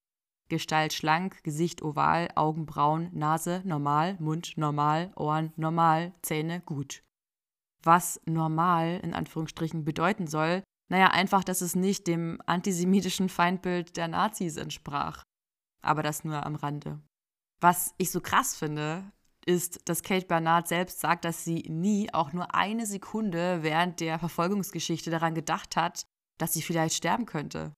Gestalt 0.49 0.93
schlank, 0.93 1.43
Gesicht 1.43 1.81
oval, 1.81 2.29
Augen 2.35 2.65
braun, 2.65 3.09
Nase 3.13 3.61
normal, 3.65 4.17
Mund 4.19 4.53
normal, 4.57 5.11
Ohren 5.15 5.53
normal, 5.55 6.13
Zähne 6.21 6.59
gut. 6.61 7.03
Was 7.83 8.19
normal 8.25 8.99
in 9.03 9.13
Anführungsstrichen 9.13 9.85
bedeuten 9.85 10.27
soll, 10.27 10.63
naja, 10.89 11.11
einfach, 11.11 11.43
dass 11.43 11.61
es 11.61 11.75
nicht 11.75 12.07
dem 12.07 12.41
antisemitischen 12.47 13.29
Feindbild 13.29 13.95
der 13.95 14.07
Nazis 14.07 14.57
entsprach. 14.57 15.23
Aber 15.81 16.03
das 16.03 16.23
nur 16.23 16.45
am 16.45 16.55
Rande. 16.55 16.99
Was 17.61 17.93
ich 17.97 18.11
so 18.11 18.19
krass 18.19 18.55
finde, 18.55 19.11
ist, 19.49 19.81
dass 19.89 20.03
Kate 20.03 20.27
Bernard 20.27 20.67
selbst 20.67 20.99
sagt, 20.99 21.25
dass 21.25 21.43
sie 21.43 21.65
nie 21.67 22.13
auch 22.13 22.33
nur 22.33 22.53
eine 22.53 22.85
Sekunde 22.85 23.63
während 23.63 23.99
der 23.99 24.19
Verfolgungsgeschichte 24.19 25.09
daran 25.09 25.33
gedacht 25.33 25.75
hat, 25.75 26.05
dass 26.37 26.53
sie 26.53 26.61
vielleicht 26.61 26.93
sterben 26.93 27.25
könnte. 27.25 27.73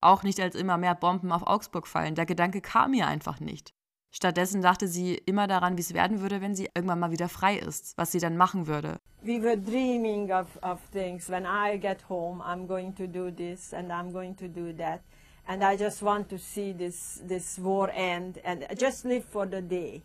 Auch 0.00 0.22
nicht, 0.22 0.40
als 0.40 0.56
immer 0.56 0.78
mehr 0.78 0.94
Bomben 0.94 1.30
auf 1.30 1.46
Augsburg 1.46 1.86
fallen. 1.86 2.14
Der 2.14 2.24
Gedanke 2.24 2.62
kam 2.62 2.94
ihr 2.94 3.06
einfach 3.06 3.40
nicht. 3.40 3.74
Stattdessen 4.10 4.62
dachte 4.62 4.88
sie 4.88 5.14
immer 5.14 5.46
daran, 5.46 5.76
wie 5.76 5.82
es 5.82 5.92
werden 5.92 6.22
würde, 6.22 6.40
wenn 6.40 6.54
sie 6.54 6.70
irgendwann 6.74 6.98
mal 6.98 7.12
wieder 7.12 7.28
frei 7.28 7.56
ist, 7.58 7.96
was 7.98 8.10
sie 8.10 8.18
dann 8.18 8.38
machen 8.38 8.66
würde. 8.66 8.98
We 9.22 9.42
were 9.42 9.56
dreaming 9.56 10.32
of, 10.32 10.46
of 10.62 10.80
things. 10.92 11.28
When 11.28 11.44
I 11.44 11.78
get 11.78 12.08
home, 12.08 12.42
I'm 12.42 12.66
going 12.66 12.94
to 12.96 13.06
do 13.06 13.30
this 13.30 13.74
and 13.74 13.90
I'm 13.90 14.12
going 14.12 14.34
to 14.36 14.48
do 14.48 14.72
that. 14.78 15.02
And 15.46 15.62
I 15.62 15.76
just 15.76 16.02
want 16.02 16.30
to 16.30 16.38
see 16.38 16.72
this, 16.72 17.22
this 17.28 17.58
war 17.58 17.90
end 17.94 18.38
and 18.44 18.64
just 18.78 19.04
live 19.04 19.24
for 19.30 19.46
the 19.46 19.60
day 19.60 20.02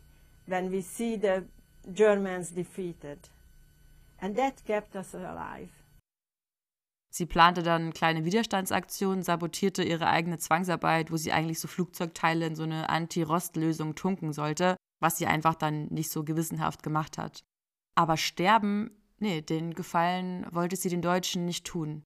when 0.47 0.71
we 0.71 0.81
see 0.81 1.17
the 1.17 1.43
Germans 1.93 2.53
defeated. 2.53 3.29
And 4.19 4.35
that 4.35 4.65
kept 4.65 4.95
us 4.95 5.13
alive. 5.13 5.69
Sie 7.09 7.25
plante 7.25 7.63
dann 7.63 7.93
kleine 7.93 8.25
Widerstandsaktionen, 8.25 9.23
sabotierte 9.23 9.83
ihre 9.83 10.07
eigene 10.07 10.37
Zwangsarbeit, 10.37 11.11
wo 11.11 11.17
sie 11.17 11.31
eigentlich 11.31 11.59
so 11.59 11.67
Flugzeugteile 11.67 12.45
in 12.45 12.55
so 12.55 12.63
eine 12.63 12.89
Anti-Rost-Lösung 12.89 13.95
tunken 13.95 14.33
sollte, 14.33 14.75
was 14.99 15.17
sie 15.17 15.25
einfach 15.25 15.55
dann 15.55 15.87
nicht 15.87 16.11
so 16.11 16.23
gewissenhaft 16.23 16.83
gemacht 16.83 17.17
hat. 17.17 17.43
Aber 17.95 18.17
sterben, 18.17 18.91
nee, 19.19 19.41
den 19.41 19.73
Gefallen 19.73 20.45
wollte 20.51 20.75
sie 20.75 20.89
den 20.89 21.01
Deutschen 21.01 21.45
nicht 21.45 21.65
tun. 21.65 22.03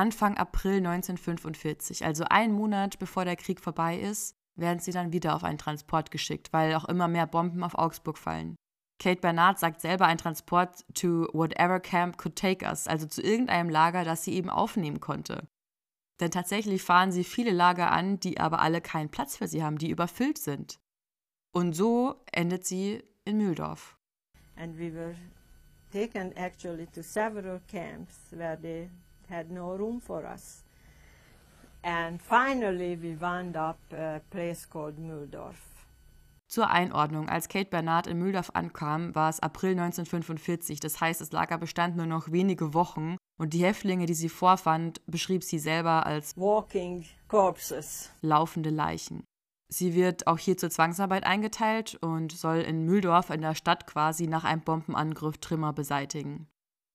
Anfang 0.00 0.38
April 0.38 0.78
1945, 0.78 2.06
also 2.06 2.24
einen 2.24 2.54
Monat 2.54 2.98
bevor 2.98 3.26
der 3.26 3.36
Krieg 3.36 3.60
vorbei 3.60 3.98
ist, 4.00 4.34
werden 4.56 4.78
sie 4.78 4.92
dann 4.92 5.12
wieder 5.12 5.36
auf 5.36 5.44
einen 5.44 5.58
Transport 5.58 6.10
geschickt, 6.10 6.54
weil 6.54 6.74
auch 6.74 6.86
immer 6.86 7.06
mehr 7.06 7.26
Bomben 7.26 7.62
auf 7.62 7.74
Augsburg 7.74 8.16
fallen. 8.16 8.56
Kate 8.98 9.20
Bernard 9.20 9.58
sagt 9.58 9.82
selber, 9.82 10.06
ein 10.06 10.16
Transport 10.16 10.86
to 10.94 11.28
whatever 11.34 11.80
camp 11.80 12.16
could 12.16 12.34
take 12.34 12.64
us, 12.64 12.86
also 12.86 13.06
zu 13.06 13.20
irgendeinem 13.20 13.68
Lager, 13.68 14.04
das 14.04 14.24
sie 14.24 14.32
eben 14.32 14.48
aufnehmen 14.48 15.00
konnte. 15.00 15.46
Denn 16.18 16.30
tatsächlich 16.30 16.82
fahren 16.82 17.12
sie 17.12 17.22
viele 17.22 17.50
Lager 17.50 17.92
an, 17.92 18.18
die 18.20 18.40
aber 18.40 18.60
alle 18.60 18.80
keinen 18.80 19.10
Platz 19.10 19.36
für 19.36 19.48
sie 19.48 19.62
haben, 19.62 19.76
die 19.76 19.90
überfüllt 19.90 20.38
sind. 20.38 20.80
Und 21.52 21.74
so 21.74 22.24
endet 22.32 22.64
sie 22.64 23.04
in 23.26 23.36
Mühldorf. 23.36 23.98
And 24.56 24.78
we 24.78 24.94
were 24.94 25.14
taken 25.92 26.34
actually 26.38 26.86
to 26.86 27.02
several 27.02 27.60
camps 27.68 28.16
where 28.30 28.58
they 28.58 28.88
had 29.30 29.50
no 29.50 29.74
room 29.76 30.00
for 30.00 30.24
us. 30.24 30.64
And 31.82 32.20
finally 32.20 33.00
we 33.00 33.18
wound 33.20 33.56
up 33.56 33.78
a 33.92 34.20
place 34.30 34.68
called 34.68 34.98
Mühldorf. 34.98 35.56
Zur 36.50 36.68
Einordnung, 36.68 37.28
als 37.28 37.48
Kate 37.48 37.70
Bernard 37.70 38.08
in 38.08 38.18
Mühldorf 38.18 38.50
ankam, 38.54 39.14
war 39.14 39.30
es 39.30 39.38
April 39.38 39.78
1945, 39.78 40.80
das 40.80 41.00
heißt, 41.00 41.20
das 41.20 41.30
Lager 41.30 41.58
bestand 41.58 41.96
nur 41.96 42.06
noch 42.06 42.32
wenige 42.32 42.74
Wochen 42.74 43.16
und 43.38 43.54
die 43.54 43.64
Häftlinge, 43.64 44.06
die 44.06 44.14
sie 44.14 44.28
vorfand, 44.28 45.00
beschrieb 45.06 45.44
sie 45.44 45.60
selber 45.60 46.04
als 46.06 46.36
Walking 46.36 47.06
corpses. 47.28 48.10
laufende 48.20 48.70
Leichen. 48.70 49.22
Sie 49.72 49.94
wird 49.94 50.26
auch 50.26 50.38
hier 50.38 50.56
zur 50.56 50.70
Zwangsarbeit 50.70 51.22
eingeteilt 51.22 51.94
und 52.02 52.32
soll 52.32 52.58
in 52.58 52.84
Mühldorf 52.84 53.30
in 53.30 53.42
der 53.42 53.54
Stadt 53.54 53.86
quasi 53.86 54.26
nach 54.26 54.42
einem 54.42 54.62
Bombenangriff 54.62 55.38
Trümmer 55.38 55.72
beseitigen. 55.72 56.48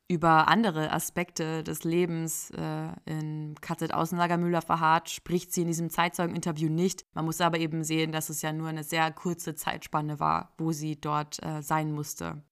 Über 0.08 0.48
andere 0.50 0.92
Aspekte 0.92 1.64
des 1.64 1.84
Lebens 1.84 2.52
äh, 2.52 2.90
im 3.06 3.56
KZ-Außenlager 3.60 4.38
Müller-Verhardt 4.38 5.10
spricht 5.10 5.52
sie 5.52 5.62
in 5.62 5.68
diesem 5.68 5.90
Zeitzeugen-Interview 5.90 6.70
nicht. 6.70 7.06
Man 7.14 7.26
muss 7.26 7.42
aber 7.42 7.58
eben 7.58 7.84
sehen, 7.84 8.12
dass 8.12 8.30
es 8.30 8.44
ja 8.44 8.54
nur 8.54 8.68
eine 8.68 8.84
sehr 8.84 9.12
kurze 9.12 9.56
Zeitspanne 9.56 10.20
war, 10.20 10.54
wo 10.60 10.72
sie 10.72 11.02
dort 11.02 11.44
äh, 11.44 11.64
sein 11.64 11.92
musste. 11.92 12.44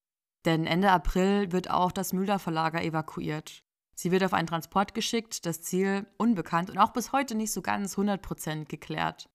Denn 0.44 0.66
Ende 0.66 0.90
April 0.90 1.52
wird 1.52 1.70
auch 1.70 1.92
das 1.92 2.12
Müller-Verlager 2.12 2.82
evakuiert. 2.82 3.62
Sie 3.94 4.10
wird 4.10 4.24
auf 4.24 4.34
einen 4.34 4.48
Transport 4.48 4.92
geschickt, 4.92 5.46
das 5.46 5.62
Ziel 5.62 6.06
unbekannt 6.16 6.70
und 6.70 6.78
auch 6.78 6.92
bis 6.92 7.12
heute 7.12 7.36
nicht 7.36 7.52
so 7.52 7.62
ganz 7.62 7.96
100% 7.96 8.64
geklärt. 8.64 9.30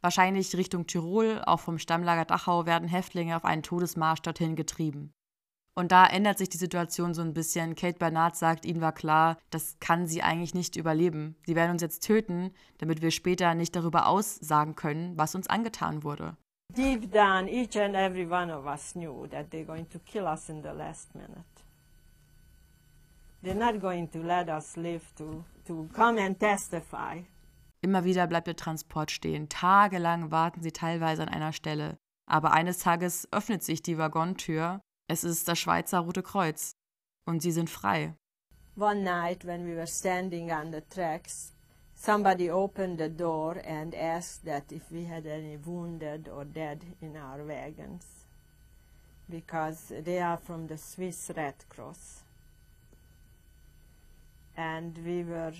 Wahrscheinlich 0.00 0.54
Richtung 0.54 0.86
Tirol, 0.86 1.42
auch 1.44 1.58
vom 1.58 1.78
Stammlager 1.80 2.24
Dachau 2.24 2.66
werden 2.66 2.86
Häftlinge 2.86 3.34
auf 3.36 3.44
einen 3.44 3.64
Todesmarsch 3.64 4.22
dorthin 4.22 4.54
getrieben. 4.54 5.12
Und 5.78 5.92
da 5.92 6.06
ändert 6.06 6.38
sich 6.38 6.48
die 6.48 6.56
Situation 6.56 7.14
so 7.14 7.22
ein 7.22 7.34
bisschen. 7.34 7.76
Kate 7.76 8.00
Bernard 8.00 8.34
sagt, 8.34 8.64
ihnen 8.64 8.80
war 8.80 8.90
klar, 8.90 9.36
das 9.50 9.76
kann 9.78 10.08
sie 10.08 10.24
eigentlich 10.24 10.52
nicht 10.52 10.74
überleben. 10.74 11.36
Sie 11.46 11.54
werden 11.54 11.70
uns 11.70 11.82
jetzt 11.82 12.02
töten, 12.02 12.50
damit 12.78 13.00
wir 13.00 13.12
später 13.12 13.54
nicht 13.54 13.76
darüber 13.76 14.08
aussagen 14.08 14.74
können, 14.74 15.16
was 15.16 15.36
uns 15.36 15.46
angetan 15.46 16.02
wurde. 16.02 16.36
Deep 16.76 17.12
down, 17.12 17.46
each 17.46 17.80
and 17.80 17.94
every 17.94 18.26
one 18.28 18.52
of 18.52 18.66
us 18.66 18.94
knew 18.94 19.28
that 19.28 19.52
they're 19.52 19.64
going 19.64 19.88
to 19.90 20.00
kill 20.00 20.24
us 20.24 20.48
in 20.48 20.64
the 20.64 20.70
last 20.70 21.14
minute. 21.14 21.44
They're 23.44 23.54
not 23.54 23.80
going 23.80 24.10
to 24.10 24.18
let 24.18 24.48
us 24.48 24.76
live 24.76 25.04
to, 25.14 25.44
to 25.68 25.88
come 25.94 26.20
and 26.20 26.40
testify. 26.40 27.22
Immer 27.82 28.02
wieder 28.02 28.26
bleibt 28.26 28.48
der 28.48 28.56
Transport 28.56 29.12
stehen. 29.12 29.48
Tagelang 29.48 30.32
warten 30.32 30.60
sie 30.60 30.72
teilweise 30.72 31.22
an 31.22 31.28
einer 31.28 31.52
Stelle. 31.52 31.96
Aber 32.28 32.50
eines 32.50 32.78
Tages 32.78 33.28
öffnet 33.30 33.62
sich 33.62 33.80
die 33.80 33.96
Waggontür 33.96 34.80
es 35.08 35.24
ist 35.24 35.48
das 35.48 35.58
Schweizer 35.58 35.98
Rote 36.00 36.22
Kreuz 36.22 36.76
und 37.24 37.42
sie 37.42 37.52
sind 37.52 37.70
frei. 37.70 38.14
One 38.76 39.02
night 39.02 39.44
when 39.44 39.66
we 39.66 39.74
were 39.74 39.86
standing 39.86 40.52
on 40.52 40.70
the 40.70 40.82
tracks, 40.82 41.52
somebody 41.96 42.48
opened 42.50 42.98
the 42.98 43.08
door 43.08 43.56
and 43.66 43.94
asked 43.94 44.44
that 44.44 44.70
if 44.70 44.82
we 44.90 45.04
had 45.04 45.26
any 45.26 45.58
wounded 45.64 46.28
or 46.28 46.44
dead 46.44 46.84
in 47.00 47.16
our 47.16 47.44
wagons 47.44 48.04
because 49.28 49.92
they 50.04 50.20
are 50.20 50.36
from 50.36 50.66
the 50.68 50.76
Swiss 50.78 51.30
Red 51.36 51.54
Cross. 51.68 52.22
And 54.56 54.98
we 55.04 55.22
were 55.22 55.52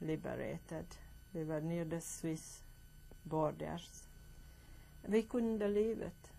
liberated. 0.00 0.86
We 1.34 1.44
were 1.44 1.60
near 1.60 1.84
the 1.84 2.00
Swiss 2.00 2.60
borders. 3.24 4.02
We 5.08 5.22
couldn't 5.22 5.58
believe 5.58 6.00
it. 6.00 6.35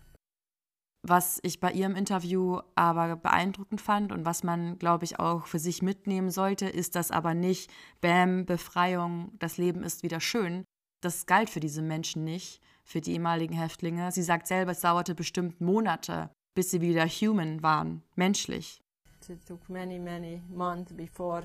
Was 1.02 1.38
ich 1.42 1.60
bei 1.60 1.72
ihrem 1.72 1.94
Interview 1.94 2.60
aber 2.74 3.16
beeindruckend 3.16 3.80
fand 3.80 4.12
und 4.12 4.24
was 4.24 4.42
man, 4.42 4.78
glaube 4.78 5.04
ich, 5.04 5.20
auch 5.20 5.46
für 5.46 5.58
sich 5.58 5.80
mitnehmen 5.80 6.30
sollte, 6.30 6.68
ist 6.68 6.96
das 6.96 7.10
aber 7.10 7.34
nicht, 7.34 7.70
Bäm, 8.00 8.46
Befreiung, 8.46 9.32
das 9.38 9.58
Leben 9.58 9.82
ist 9.84 10.02
wieder 10.02 10.20
schön. 10.20 10.64
Das 11.00 11.26
galt 11.26 11.50
für 11.50 11.60
diese 11.60 11.82
Menschen 11.82 12.24
nicht, 12.24 12.60
für 12.84 13.00
die 13.00 13.12
ehemaligen 13.12 13.54
Häftlinge. 13.54 14.10
Sie 14.10 14.22
sagt 14.22 14.48
selber, 14.48 14.72
es 14.72 14.80
dauerte 14.80 15.14
bestimmt 15.14 15.60
Monate, 15.60 16.30
bis 16.54 16.70
sie 16.72 16.80
wieder 16.80 17.06
human 17.06 17.62
waren, 17.62 18.02
menschlich. 18.16 18.82
It 19.28 19.46
took 19.46 19.68
many, 19.68 19.98
many 19.98 20.42
months 20.48 20.92
before 20.92 21.42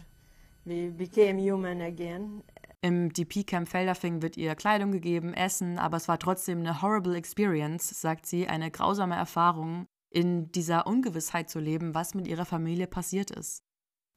we 0.66 0.90
became 0.90 1.38
human 1.38 1.82
again. 1.82 2.42
Im 2.84 3.14
DP-Camp 3.14 3.70
Felderfing 3.70 4.22
wird 4.22 4.36
ihr 4.36 4.56
Kleidung 4.56 4.92
gegeben, 4.92 5.34
Essen, 5.34 5.80
aber 5.80 5.96
es 5.96 6.10
war 6.10 6.20
trotzdem 6.20 6.60
eine 6.60 6.82
horrible 6.82 7.16
experience, 7.16 8.02
sagt 8.02 8.26
sie, 8.26 8.46
eine 8.50 8.72
grausame 8.72 9.16
Erfahrung, 9.16 9.88
in 10.10 10.52
dieser 10.52 10.86
Ungewissheit 10.86 11.50
zu 11.50 11.62
leben, 11.62 11.96
was 11.96 12.14
mit 12.14 12.28
ihrer 12.28 12.44
Familie 12.44 12.88
passiert 12.88 13.32
ist. 13.32 13.64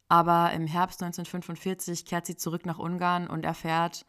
Aber 0.08 0.52
im 0.52 0.66
Herbst 0.66 1.00
1945 1.00 2.06
kehrt 2.06 2.26
sie 2.26 2.34
zurück 2.34 2.66
nach 2.66 2.80
Ungarn 2.80 3.28
und 3.28 3.44
erfährt, 3.44 4.04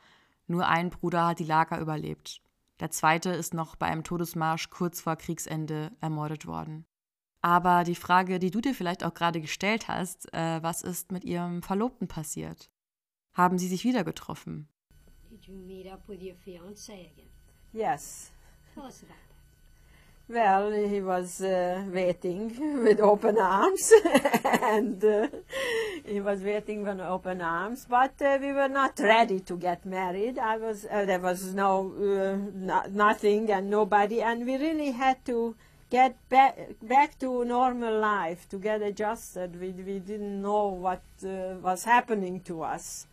nur 0.48 0.68
ein 0.68 0.90
Bruder 0.90 1.28
hat 1.28 1.38
die 1.38 1.44
Lager 1.44 1.80
überlebt. 1.80 2.42
Der 2.80 2.90
zweite 2.90 3.30
ist 3.30 3.54
noch 3.54 3.76
bei 3.76 3.86
einem 3.86 4.04
Todesmarsch 4.04 4.72
kurz 4.72 5.02
vor 5.02 5.18
Kriegsende 5.18 5.92
ermordet 6.02 6.48
worden. 6.48 6.88
Aber 7.44 7.84
die 7.84 7.94
Frage, 7.94 8.40
die 8.40 8.50
du 8.50 8.60
dir 8.60 8.74
vielleicht 8.74 9.04
auch 9.04 9.14
gerade 9.14 9.40
gestellt 9.40 9.88
hast, 9.88 10.34
äh, 10.34 10.64
was 10.64 10.82
ist 10.82 11.12
mit 11.12 11.24
ihrem 11.24 11.62
Verlobten 11.62 12.08
passiert? 12.08 12.72
Haben 13.38 13.60
Sie 13.60 13.68
sich 13.68 13.84
wieder 13.84 14.04
getroffen? 14.04 14.68
Did 15.30 15.46
you 15.48 15.54
meet 15.54 15.86
up 15.86 16.02
with 16.08 16.24
your 16.24 16.36
fiance 16.44 16.92
again? 16.92 17.30
Yes. 17.72 18.32
Tell 18.74 18.86
us 18.86 19.04
about 19.04 19.12
that. 19.14 19.28
Well, 20.28 20.72
he 20.72 21.02
was 21.02 21.40
uh, 21.42 21.84
waiting 21.94 22.84
with 22.84 23.00
open 23.00 23.38
arms, 23.38 23.94
and 24.44 25.04
uh, 25.04 25.28
he 26.04 26.20
was 26.20 26.42
waiting 26.42 26.84
with 26.84 27.00
open 27.00 27.42
arms. 27.42 27.86
But 27.88 28.20
uh, 28.22 28.40
we 28.42 28.52
were 28.54 28.68
not 28.70 29.00
ready 29.00 29.40
to 29.42 29.56
get 29.56 29.86
married. 29.86 30.40
I 30.40 30.58
was 30.58 30.88
uh, 30.90 31.06
there 31.06 31.20
was 31.20 31.54
no, 31.54 31.94
uh, 31.96 32.38
no 32.56 32.86
nothing 32.90 33.52
and 33.52 33.70
nobody, 33.70 34.20
and 34.24 34.48
we 34.48 34.58
really 34.58 34.92
had 34.92 35.24
to 35.26 35.56
get 35.92 36.18
back 36.28 36.58
back 36.82 37.20
to 37.20 37.46
normal 37.46 38.00
life 38.00 38.50
to 38.50 38.58
get 38.58 38.82
adjusted. 38.82 39.62
We 39.62 39.70
we 39.70 40.00
didn't 40.00 40.42
know 40.42 40.70
what 40.70 41.04
uh, 41.24 41.62
was 41.62 41.84
happening 41.84 42.42
to 42.42 42.64
us. 42.64 43.06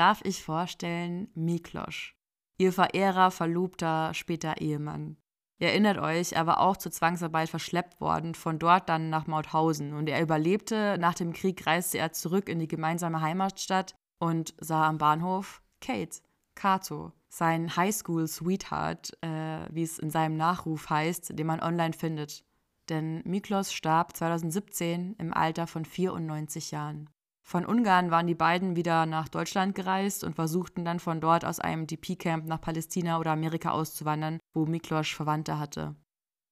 Darf 0.00 0.22
ich 0.24 0.42
vorstellen 0.42 1.28
Miklosch, 1.34 2.16
ihr 2.56 2.72
Verehrer, 2.72 3.30
Verlobter, 3.30 4.14
später 4.14 4.58
Ehemann. 4.58 5.18
Ihr 5.58 5.68
erinnert 5.68 5.98
euch, 5.98 6.32
er 6.32 6.46
war 6.46 6.60
auch 6.60 6.78
zur 6.78 6.90
Zwangsarbeit 6.90 7.50
verschleppt 7.50 8.00
worden, 8.00 8.34
von 8.34 8.58
dort 8.58 8.88
dann 8.88 9.10
nach 9.10 9.26
Mauthausen. 9.26 9.92
Und 9.92 10.08
er 10.08 10.22
überlebte. 10.22 10.96
Nach 10.98 11.12
dem 11.12 11.34
Krieg 11.34 11.66
reiste 11.66 11.98
er 11.98 12.12
zurück 12.12 12.48
in 12.48 12.58
die 12.58 12.66
gemeinsame 12.66 13.20
Heimatstadt 13.20 13.94
und 14.18 14.54
sah 14.58 14.88
am 14.88 14.96
Bahnhof 14.96 15.60
Kate, 15.82 16.22
Kato, 16.54 17.12
sein 17.28 17.76
Highschool-Sweetheart, 17.76 19.18
äh, 19.20 19.66
wie 19.68 19.82
es 19.82 19.98
in 19.98 20.08
seinem 20.08 20.38
Nachruf 20.38 20.88
heißt, 20.88 21.38
den 21.38 21.46
man 21.46 21.60
online 21.60 21.92
findet. 21.92 22.42
denn 22.88 23.22
Miklos 23.24 23.72
starb 23.72 24.16
2017 24.16 25.14
im 25.18 25.34
Alter 25.34 25.66
von 25.66 25.84
94 25.84 26.70
Jahren. 26.70 27.10
Von 27.42 27.66
Ungarn 27.66 28.10
waren 28.10 28.26
die 28.26 28.34
beiden 28.34 28.76
wieder 28.76 29.06
nach 29.06 29.28
Deutschland 29.28 29.74
gereist 29.74 30.24
und 30.24 30.34
versuchten 30.34 30.84
dann 30.84 31.00
von 31.00 31.20
dort 31.20 31.44
aus 31.44 31.58
einem 31.58 31.86
DP-Camp 31.86 32.46
nach 32.46 32.60
Palästina 32.60 33.18
oder 33.18 33.32
Amerika 33.32 33.70
auszuwandern, 33.70 34.38
wo 34.54 34.66
Miklos 34.66 35.08
Verwandte 35.08 35.58
hatte. 35.58 35.96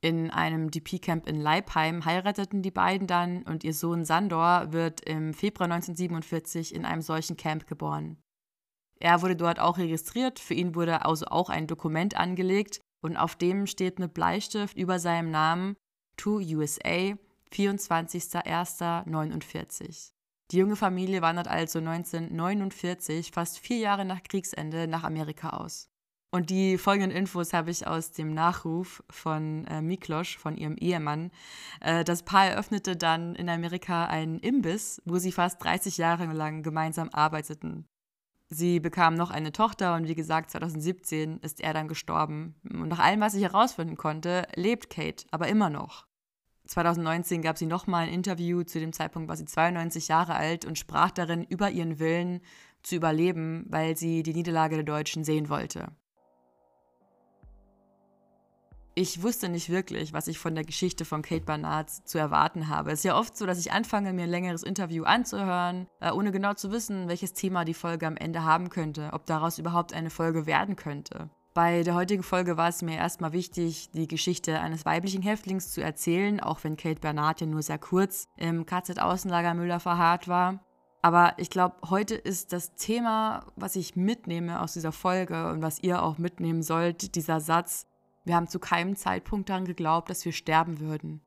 In 0.00 0.30
einem 0.30 0.70
DP-Camp 0.70 1.28
in 1.28 1.40
Leipheim 1.40 2.04
heirateten 2.04 2.62
die 2.62 2.70
beiden 2.70 3.08
dann 3.08 3.42
und 3.42 3.64
ihr 3.64 3.74
Sohn 3.74 4.04
Sandor 4.04 4.72
wird 4.72 5.00
im 5.00 5.34
Februar 5.34 5.68
1947 5.70 6.72
in 6.72 6.84
einem 6.84 7.02
solchen 7.02 7.36
Camp 7.36 7.66
geboren. 7.66 8.22
Er 9.00 9.22
wurde 9.22 9.34
dort 9.36 9.58
auch 9.58 9.78
registriert, 9.78 10.38
für 10.38 10.54
ihn 10.54 10.76
wurde 10.76 11.04
also 11.04 11.26
auch 11.26 11.50
ein 11.50 11.66
Dokument 11.66 12.16
angelegt 12.16 12.80
und 13.00 13.16
auf 13.16 13.34
dem 13.36 13.66
steht 13.66 13.98
mit 13.98 14.14
Bleistift 14.14 14.76
über 14.76 15.00
seinem 15.00 15.30
Namen 15.30 15.76
To 16.16 16.38
USA 16.38 17.14
24.01.49. 17.52 20.17
Die 20.50 20.58
junge 20.58 20.76
Familie 20.76 21.20
wandert 21.20 21.48
also 21.48 21.78
1949, 21.78 23.32
fast 23.32 23.58
vier 23.58 23.78
Jahre 23.78 24.04
nach 24.06 24.22
Kriegsende, 24.22 24.88
nach 24.88 25.04
Amerika 25.04 25.50
aus. 25.50 25.90
Und 26.30 26.50
die 26.50 26.76
folgenden 26.76 27.16
Infos 27.16 27.52
habe 27.52 27.70
ich 27.70 27.86
aus 27.86 28.12
dem 28.12 28.34
Nachruf 28.34 29.02
von 29.10 29.66
äh, 29.66 29.80
Miklos, 29.80 30.28
von 30.28 30.56
ihrem 30.56 30.76
Ehemann. 30.76 31.30
Äh, 31.80 32.04
das 32.04 32.22
Paar 32.22 32.46
eröffnete 32.46 32.96
dann 32.96 33.34
in 33.34 33.48
Amerika 33.48 34.06
einen 34.06 34.38
Imbiss, 34.38 35.00
wo 35.06 35.18
sie 35.18 35.32
fast 35.32 35.62
30 35.64 35.96
Jahre 35.96 36.26
lang 36.26 36.62
gemeinsam 36.62 37.08
arbeiteten. 37.12 37.86
Sie 38.50 38.80
bekam 38.80 39.14
noch 39.14 39.30
eine 39.30 39.52
Tochter 39.52 39.94
und 39.94 40.08
wie 40.08 40.14
gesagt, 40.14 40.50
2017 40.50 41.38
ist 41.38 41.60
er 41.60 41.74
dann 41.74 41.88
gestorben. 41.88 42.54
Und 42.64 42.88
nach 42.88 42.98
allem, 42.98 43.20
was 43.20 43.34
ich 43.34 43.42
herausfinden 43.42 43.96
konnte, 43.96 44.46
lebt 44.54 44.88
Kate 44.88 45.26
aber 45.30 45.48
immer 45.48 45.68
noch. 45.68 46.07
2019 46.68 47.42
gab 47.42 47.58
sie 47.58 47.66
nochmal 47.66 48.06
ein 48.06 48.12
Interview, 48.12 48.62
zu 48.62 48.78
dem 48.78 48.92
Zeitpunkt 48.92 49.28
war 49.28 49.36
sie 49.36 49.46
92 49.46 50.08
Jahre 50.08 50.34
alt 50.34 50.64
und 50.64 50.78
sprach 50.78 51.10
darin 51.10 51.44
über 51.44 51.70
ihren 51.70 51.98
Willen 51.98 52.40
zu 52.82 52.94
überleben, 52.94 53.66
weil 53.68 53.96
sie 53.96 54.22
die 54.22 54.34
Niederlage 54.34 54.76
der 54.76 54.84
Deutschen 54.84 55.24
sehen 55.24 55.48
wollte. 55.48 55.88
ich 59.00 59.22
wusste 59.22 59.48
nicht 59.48 59.70
wirklich, 59.70 60.12
was 60.12 60.26
ich 60.26 60.40
von 60.40 60.56
der 60.56 60.64
Geschichte 60.64 61.04
von 61.04 61.22
Kate 61.22 61.44
Barnard 61.44 61.88
zu 61.88 62.18
erwarten 62.18 62.66
habe. 62.66 62.90
Es 62.90 63.00
ist 63.00 63.04
ja 63.04 63.16
oft 63.16 63.36
so, 63.36 63.46
dass 63.46 63.60
ich 63.60 63.70
anfange, 63.70 64.12
mir 64.12 64.24
ein 64.24 64.30
längeres 64.30 64.64
Interview 64.64 65.04
anzuhören, 65.04 65.86
äh, 66.00 66.10
ohne 66.10 66.32
genau 66.32 66.54
zu 66.54 66.72
wissen, 66.72 67.06
welches 67.06 67.32
Thema 67.32 67.64
die 67.64 67.74
Folge 67.74 68.08
am 68.08 68.16
Ende 68.16 68.42
haben 68.42 68.70
könnte, 68.70 69.10
ob 69.12 69.24
daraus 69.24 69.58
überhaupt 69.60 69.92
eine 69.92 70.10
Folge 70.10 70.46
werden 70.46 70.74
könnte. 70.74 71.30
Bei 71.58 71.82
der 71.82 71.96
heutigen 71.96 72.22
Folge 72.22 72.56
war 72.56 72.68
es 72.68 72.82
mir 72.82 72.94
erstmal 72.94 73.32
wichtig, 73.32 73.90
die 73.90 74.06
Geschichte 74.06 74.60
eines 74.60 74.86
weiblichen 74.86 75.22
Häftlings 75.22 75.72
zu 75.72 75.82
erzählen, 75.82 76.38
auch 76.38 76.62
wenn 76.62 76.76
Kate 76.76 77.00
Bernard 77.00 77.40
ja 77.40 77.48
nur 77.48 77.62
sehr 77.62 77.78
kurz 77.80 78.28
im 78.36 78.64
KZ-Außenlager 78.64 79.54
Müller 79.54 79.80
verharrt 79.80 80.28
war. 80.28 80.60
Aber 81.02 81.32
ich 81.36 81.50
glaube, 81.50 81.74
heute 81.90 82.14
ist 82.14 82.52
das 82.52 82.76
Thema, 82.76 83.44
was 83.56 83.74
ich 83.74 83.96
mitnehme 83.96 84.60
aus 84.60 84.74
dieser 84.74 84.92
Folge 84.92 85.50
und 85.50 85.60
was 85.60 85.82
ihr 85.82 86.00
auch 86.00 86.16
mitnehmen 86.16 86.62
sollt, 86.62 87.16
dieser 87.16 87.40
Satz, 87.40 87.88
wir 88.24 88.36
haben 88.36 88.46
zu 88.46 88.60
keinem 88.60 88.94
Zeitpunkt 88.94 89.48
daran 89.48 89.64
geglaubt, 89.64 90.10
dass 90.10 90.24
wir 90.24 90.30
sterben 90.30 90.78
würden. 90.78 91.22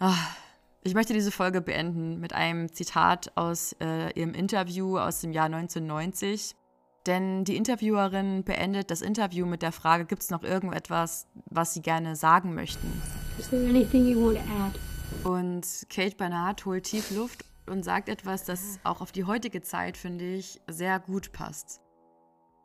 Ach, 0.00 0.36
ich 0.82 0.94
möchte 0.94 1.12
diese 1.12 1.30
Folge 1.30 1.60
beenden 1.60 2.18
mit 2.18 2.32
einem 2.32 2.72
Zitat 2.72 3.30
aus 3.36 3.72
äh, 3.80 4.10
ihrem 4.18 4.34
Interview 4.34 4.98
aus 4.98 5.20
dem 5.20 5.30
Jahr 5.30 5.46
1990. 5.46 6.56
Denn 7.08 7.42
die 7.44 7.56
Interviewerin 7.56 8.44
beendet 8.44 8.92
das 8.92 9.00
Interview 9.00 9.46
mit 9.46 9.62
der 9.62 9.72
Frage, 9.72 10.04
gibt 10.04 10.22
es 10.22 10.30
noch 10.30 10.44
irgendetwas, 10.44 11.26
was 11.46 11.74
sie 11.74 11.82
gerne 11.82 12.14
sagen 12.14 12.54
möchten? 12.54 12.86
Is 13.38 13.48
there 13.48 13.68
anything 13.68 14.06
you 14.06 14.24
want 14.24 14.38
to 14.38 14.44
add? 14.62 14.78
Und 15.24 15.66
Kate 15.88 16.14
Bernard 16.14 16.64
holt 16.64 16.84
tief 16.84 17.10
Luft 17.10 17.44
und 17.66 17.82
sagt 17.82 18.08
etwas, 18.08 18.44
das 18.44 18.78
auch 18.84 19.00
auf 19.00 19.10
die 19.10 19.24
heutige 19.24 19.62
Zeit, 19.62 19.96
finde 19.96 20.36
ich, 20.36 20.60
sehr 20.68 21.00
gut 21.00 21.32
passt 21.32 21.80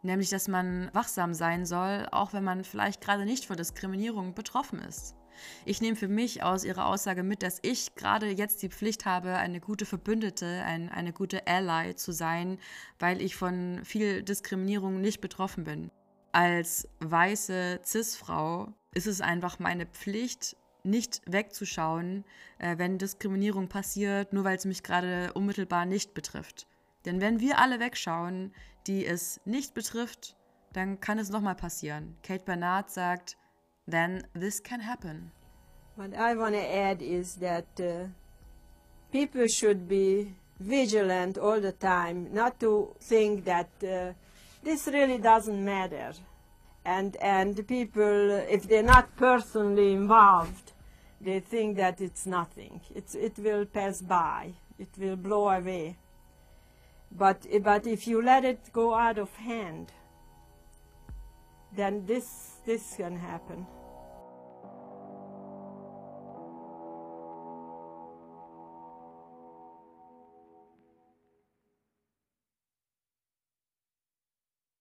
nämlich 0.04 0.30
dass 0.30 0.48
man 0.48 0.90
wachsam 0.94 1.34
sein 1.34 1.66
soll, 1.66 2.08
auch 2.12 2.34
wenn 2.34 2.44
man 2.44 2.64
vielleicht 2.64 3.02
gerade 3.02 3.26
nicht 3.26 3.46
von 3.46 3.58
Diskriminierung 3.58 4.34
betroffen 4.36 4.80
ist. 4.80 5.16
Ich 5.66 5.82
nehme 5.82 5.96
für 5.96 6.08
mich 6.08 6.44
aus 6.44 6.64
ihrer 6.64 6.86
Aussage 6.86 7.24
mit, 7.24 7.44
dass 7.44 7.60
ich 7.62 7.96
gerade 7.96 8.30
jetzt 8.30 8.62
die 8.62 8.70
Pflicht 8.70 9.06
habe, 9.06 9.36
eine 9.36 9.60
gute 9.60 9.86
Verbündete, 9.86 10.64
ein, 10.66 10.90
eine 10.90 11.14
gute 11.14 11.48
Ally 11.48 11.96
zu 11.96 12.12
sein, 12.12 12.58
weil 13.00 13.22
ich 13.22 13.36
von 13.36 13.82
viel 13.84 14.24
Diskriminierung 14.24 15.02
nicht 15.02 15.22
betroffen 15.22 15.64
bin. 15.64 15.92
Als 16.32 16.88
weiße 17.00 17.82
CIS-Frau 17.84 18.74
ist 18.94 19.08
es 19.08 19.22
einfach 19.22 19.60
meine 19.60 19.86
Pflicht, 19.86 20.58
nicht 20.84 21.22
wegzuschauen, 21.26 22.26
äh, 22.60 22.78
wenn 22.78 22.98
Diskriminierung 22.98 23.70
passiert, 23.70 24.34
nur 24.34 24.44
weil 24.44 24.58
es 24.58 24.66
mich 24.66 24.84
gerade 24.84 25.32
unmittelbar 25.34 25.86
nicht 25.86 26.14
betrifft. 26.14 26.68
Denn 27.06 27.22
wenn 27.22 27.40
wir 27.40 27.60
alle 27.60 27.80
wegschauen, 27.80 28.54
die 28.88 29.06
es 29.06 29.40
nicht 29.46 29.74
betrifft, 29.74 30.36
dann 30.74 31.00
kann 31.00 31.20
es 31.20 31.30
nochmal 31.30 31.56
passieren. 31.56 32.18
Kate 32.24 32.44
Bernard 32.44 32.90
sagt, 32.90 33.38
then 33.88 34.26
this 34.34 34.60
can 34.60 34.80
happen. 34.82 35.32
What 35.96 36.14
I 36.16 36.36
want 36.36 36.56
to 36.56 36.76
add 36.76 37.02
is 37.02 37.36
that 37.36 37.68
uh, 37.80 38.08
people 39.12 39.48
should 39.48 39.88
be 39.88 40.34
vigilant 40.60 41.38
all 41.38 41.60
the 41.60 41.72
time, 41.72 42.34
not 42.34 42.60
to 42.60 42.96
think 43.00 43.46
that 43.46 43.70
uh, 43.84 44.14
this 44.64 44.88
really 44.88 45.18
doesn't 45.18 45.64
matter. 45.64 46.14
And, 46.86 47.16
and 47.18 47.68
people, 47.68 48.32
if 48.50 48.68
they're 48.68 48.84
not 48.84 49.16
personally 49.16 49.94
involved, 49.94 50.72
they 51.22 51.40
think 51.40 51.78
that 51.78 52.02
it's 52.02 52.26
nothing. 52.26 52.82
It's, 52.94 53.16
it 53.16 53.38
will 53.38 53.66
pass 53.66 54.02
by. 54.02 54.54
It 54.78 54.90
will 54.98 55.16
blow 55.16 55.50
away. 55.50 55.98
But, 57.12 57.46
but 57.62 57.86
if 57.88 58.08
you 58.08 58.22
let 58.22 58.44
it 58.44 58.74
go 58.74 58.96
out 58.96 59.18
of 59.18 59.34
hand, 59.36 59.92
then 61.76 62.06
this, 62.06 62.53
this 62.66 62.96
can 62.96 63.16
happen. 63.18 63.66